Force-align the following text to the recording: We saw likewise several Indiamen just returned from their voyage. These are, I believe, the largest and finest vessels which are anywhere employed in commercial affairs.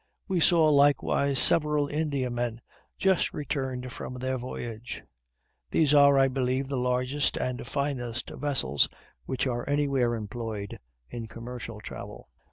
We 0.27 0.39
saw 0.39 0.67
likewise 0.67 1.37
several 1.37 1.87
Indiamen 1.87 2.61
just 2.97 3.35
returned 3.35 3.91
from 3.91 4.15
their 4.15 4.35
voyage. 4.35 5.03
These 5.69 5.93
are, 5.93 6.17
I 6.17 6.27
believe, 6.27 6.69
the 6.69 6.75
largest 6.79 7.37
and 7.37 7.67
finest 7.67 8.31
vessels 8.31 8.89
which 9.27 9.45
are 9.45 9.69
anywhere 9.69 10.15
employed 10.15 10.79
in 11.11 11.27
commercial 11.27 11.77
affairs. 11.77 12.23